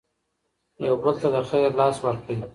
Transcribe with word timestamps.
یو 0.87 0.95
بل 1.03 1.15
ته 1.21 1.27
د 1.33 1.37
خیر 1.49 1.69
لاس 1.79 1.97
ورکړئ. 2.05 2.37